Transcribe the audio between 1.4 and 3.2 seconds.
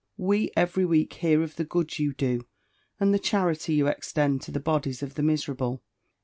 of the good you do, and the